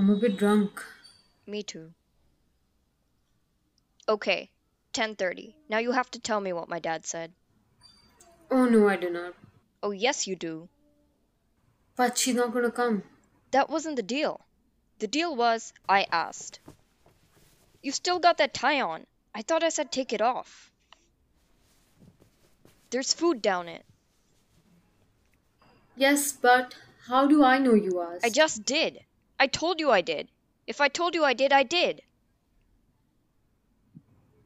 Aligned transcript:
I'm 0.00 0.08
a 0.08 0.16
bit 0.16 0.38
drunk. 0.38 0.82
Me 1.46 1.62
too. 1.62 1.92
Okay, 4.08 4.50
10:30. 4.94 5.54
Now 5.68 5.76
you 5.76 5.92
have 5.92 6.10
to 6.12 6.18
tell 6.18 6.40
me 6.40 6.54
what 6.54 6.70
my 6.70 6.78
dad 6.78 7.04
said. 7.04 7.34
Oh 8.50 8.64
no, 8.64 8.88
I 8.88 8.96
do 8.96 9.10
not. 9.10 9.34
Oh, 9.82 9.90
yes, 9.90 10.26
you 10.26 10.36
do. 10.36 10.70
But 11.96 12.16
she's 12.16 12.34
not 12.34 12.54
gonna 12.54 12.70
come. 12.70 13.02
That 13.50 13.68
wasn't 13.68 13.96
the 13.96 14.02
deal. 14.02 14.40
The 15.00 15.06
deal 15.06 15.36
was 15.36 15.74
I 15.86 16.06
asked. 16.10 16.60
You 17.82 17.92
still 17.92 18.20
got 18.20 18.38
that 18.38 18.54
tie 18.54 18.80
on. 18.80 19.06
I 19.34 19.42
thought 19.42 19.62
I 19.62 19.68
said 19.68 19.92
take 19.92 20.14
it 20.14 20.22
off. 20.22 20.72
There's 22.88 23.12
food 23.12 23.42
down 23.42 23.68
it. 23.68 23.84
Yes, 25.94 26.32
but 26.32 26.74
how 27.06 27.26
do 27.26 27.44
I 27.44 27.58
know 27.58 27.74
you 27.74 28.00
asked? 28.00 28.24
I 28.24 28.30
just 28.30 28.64
did. 28.64 29.04
I 29.40 29.46
told 29.46 29.80
you 29.80 29.90
I 29.90 30.02
did. 30.02 30.28
If 30.66 30.82
I 30.82 30.88
told 30.88 31.14
you 31.14 31.24
I 31.24 31.32
did, 31.32 31.50
I 31.50 31.62
did. 31.62 32.02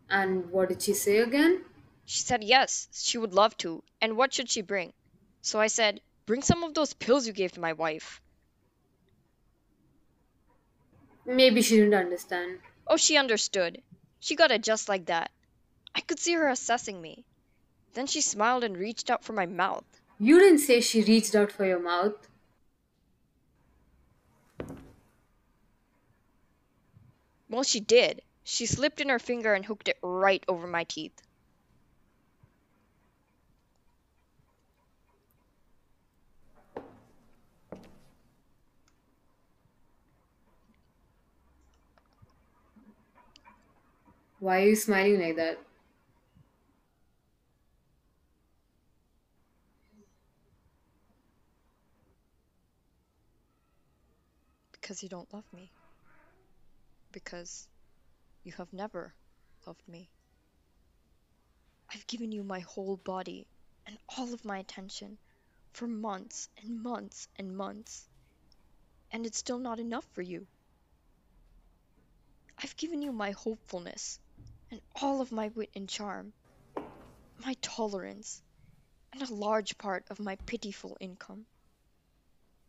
And 0.08 0.52
what 0.52 0.68
did 0.68 0.82
she 0.82 0.94
say 0.94 1.18
again? 1.18 1.64
She 2.04 2.20
said 2.20 2.44
yes, 2.44 2.86
she 2.92 3.18
would 3.18 3.34
love 3.34 3.56
to. 3.58 3.82
And 4.00 4.16
what 4.16 4.32
should 4.32 4.48
she 4.48 4.62
bring? 4.62 4.92
So 5.42 5.58
I 5.58 5.66
said, 5.66 6.00
bring 6.26 6.42
some 6.42 6.62
of 6.62 6.74
those 6.74 6.94
pills 6.94 7.26
you 7.26 7.32
gave 7.32 7.50
to 7.52 7.60
my 7.60 7.72
wife. 7.72 8.20
Maybe 11.26 11.60
she 11.60 11.76
didn't 11.76 11.94
understand. 11.94 12.60
Oh, 12.86 12.96
she 12.96 13.16
understood. 13.16 13.82
She 14.20 14.36
got 14.36 14.52
it 14.52 14.62
just 14.62 14.88
like 14.88 15.06
that. 15.06 15.32
I 15.92 16.02
could 16.02 16.20
see 16.20 16.34
her 16.34 16.48
assessing 16.48 17.00
me. 17.00 17.24
Then 17.94 18.06
she 18.06 18.20
smiled 18.20 18.62
and 18.62 18.76
reached 18.76 19.10
out 19.10 19.24
for 19.24 19.32
my 19.32 19.46
mouth. 19.46 19.84
You 20.20 20.38
didn't 20.38 20.58
say 20.60 20.80
she 20.80 21.02
reached 21.02 21.34
out 21.34 21.50
for 21.50 21.64
your 21.64 21.80
mouth. 21.80 22.28
Well, 27.48 27.62
she 27.62 27.80
did. 27.80 28.22
She 28.42 28.66
slipped 28.66 29.00
in 29.00 29.08
her 29.08 29.18
finger 29.18 29.54
and 29.54 29.64
hooked 29.64 29.88
it 29.88 29.98
right 30.02 30.44
over 30.48 30.66
my 30.66 30.84
teeth. 30.84 31.20
Why 44.40 44.62
are 44.62 44.66
you 44.68 44.76
smiling 44.76 45.20
like 45.20 45.36
that? 45.36 45.58
Because 54.72 55.02
you 55.02 55.08
don't 55.08 55.32
love 55.32 55.44
me. 55.52 55.70
Because 57.14 57.68
you 58.42 58.52
have 58.58 58.72
never 58.72 59.14
loved 59.66 59.88
me. 59.88 60.10
I've 61.88 62.06
given 62.08 62.32
you 62.32 62.42
my 62.42 62.58
whole 62.58 62.96
body 62.96 63.46
and 63.86 63.96
all 64.18 64.34
of 64.34 64.44
my 64.44 64.58
attention 64.58 65.16
for 65.72 65.86
months 65.86 66.48
and 66.60 66.82
months 66.82 67.28
and 67.36 67.56
months. 67.56 68.08
And 69.12 69.26
it's 69.26 69.38
still 69.38 69.60
not 69.60 69.78
enough 69.78 70.04
for 70.12 70.22
you. 70.22 70.44
I've 72.58 72.76
given 72.76 73.00
you 73.00 73.12
my 73.12 73.30
hopefulness 73.30 74.18
and 74.72 74.80
all 75.00 75.20
of 75.20 75.30
my 75.30 75.52
wit 75.54 75.70
and 75.76 75.88
charm, 75.88 76.32
my 77.46 77.54
tolerance, 77.62 78.42
and 79.12 79.22
a 79.22 79.32
large 79.32 79.78
part 79.78 80.04
of 80.10 80.18
my 80.18 80.34
pitiful 80.46 80.96
income. 80.98 81.46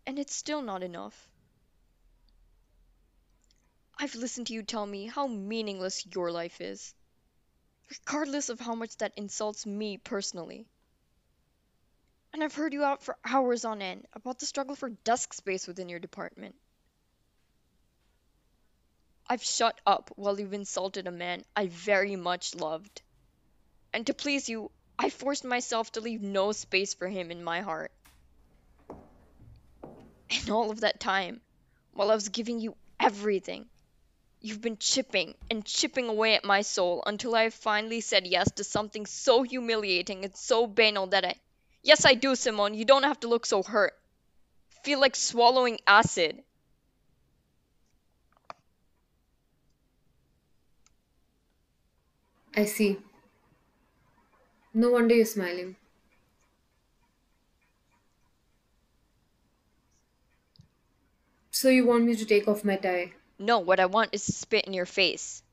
And 0.06 0.20
it's 0.20 0.36
still 0.36 0.62
not 0.62 0.84
enough. 0.84 1.28
I've 3.98 4.16
listened 4.16 4.48
to 4.48 4.54
you 4.54 4.64
tell 4.64 4.86
me 4.86 5.08
how 5.08 5.28
meaningless 5.28 6.06
your 6.14 6.32
life 6.32 6.60
is, 6.60 6.94
regardless 7.90 8.50
of 8.50 8.60
how 8.60 8.76
much 8.76 8.98
that 8.98 9.14
insults 9.16 9.66
me 9.66 9.98
personally. 9.98 10.68
And 12.34 12.44
I've 12.44 12.56
heard 12.56 12.74
you 12.74 12.84
out 12.84 13.04
for 13.04 13.18
hours 13.24 13.64
on 13.64 13.82
end 13.82 14.06
about 14.14 14.40
the 14.40 14.46
struggle 14.46 14.76
for 14.76 14.90
desk 14.90 15.34
space 15.34 15.68
within 15.68 15.88
your 15.88 16.00
department. 16.00 16.56
I've 19.28 19.44
shut 19.44 19.80
up 19.88 20.12
while 20.18 20.40
you've 20.40 20.54
insulted 20.54 21.08
a 21.08 21.12
man 21.12 21.46
I 21.56 21.68
very 21.68 22.18
much 22.18 22.54
loved. 22.54 23.02
And 23.94 24.06
to 24.08 24.14
please 24.14 24.50
you, 24.50 24.70
I 25.00 25.10
forced 25.10 25.46
myself 25.46 25.94
to 25.94 26.02
leave 26.02 26.22
no 26.22 26.52
space 26.52 26.94
for 26.94 27.08
him 27.08 27.32
in 27.32 27.44
my 27.44 27.62
heart. 27.62 27.92
And 30.30 30.50
all 30.50 30.70
of 30.70 30.82
that 30.82 31.00
time, 31.00 31.40
while 31.94 32.12
I 32.12 32.16
was 32.16 32.30
giving 32.30 32.60
you 32.60 32.76
everything, 33.00 33.66
you've 34.46 34.62
been 34.62 34.78
chipping 34.78 35.34
and 35.50 35.66
chipping 35.66 36.08
away 36.08 36.36
at 36.36 36.46
my 36.46 36.62
soul 36.62 37.02
until 37.08 37.34
I 37.34 37.50
finally 37.50 38.00
said 38.00 38.28
yes 38.28 38.52
to 38.52 38.64
something 38.64 39.08
so 39.08 39.42
humiliating 39.42 40.24
and 40.24 40.36
so 40.36 40.68
banal 40.68 41.08
that 41.08 41.26
I. 41.26 41.36
Yes, 41.82 42.06
I 42.06 42.14
do, 42.14 42.36
Simone. 42.36 42.76
You 42.76 42.86
don't 42.86 43.04
have 43.04 43.20
to 43.22 43.28
look 43.28 43.48
so 43.48 43.64
hurt. 43.64 43.94
Feel 44.84 45.00
like 45.00 45.16
swallowing 45.16 45.80
acid. 45.88 46.44
I 52.56 52.66
see. 52.66 52.98
No 54.76 54.92
wonder 54.92 55.16
you're 55.16 55.26
smiling. 55.26 55.76
So 61.50 61.70
you 61.70 61.88
want 61.88 62.04
me 62.06 62.16
to 62.16 62.26
take 62.26 62.48
off 62.48 62.64
my 62.64 62.76
tie? 62.76 63.14
No, 63.38 63.60
what 63.60 63.80
I 63.80 63.86
want 63.86 64.12
is 64.14 64.26
to 64.26 64.32
spit 64.32 64.66
in 64.66 64.74
your 64.74 64.86
face. 64.86 65.44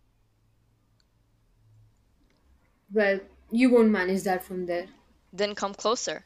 Well, 2.92 3.20
you 3.50 3.70
won't 3.70 3.90
manage 3.90 4.22
that 4.24 4.44
from 4.44 4.66
there. 4.66 4.86
Then 5.32 5.54
come 5.54 5.74
closer. 5.74 6.24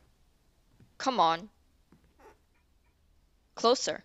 Come 0.98 1.20
on. 1.20 1.48
Closer. 3.54 4.02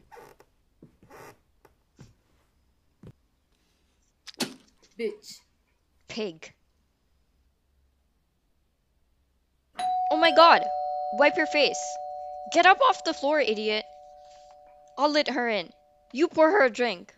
Bitch. 4.97 5.39
Pig. 6.07 6.53
Oh 10.11 10.17
my 10.17 10.31
god! 10.35 10.63
Wipe 11.13 11.37
your 11.37 11.47
face. 11.47 11.79
Get 12.53 12.65
up 12.65 12.79
off 12.81 13.03
the 13.03 13.13
floor, 13.13 13.39
idiot. 13.39 13.85
I'll 14.97 15.09
let 15.11 15.29
her 15.29 15.47
in. 15.47 15.69
You 16.11 16.27
pour 16.27 16.51
her 16.51 16.65
a 16.65 16.69
drink. 16.69 17.13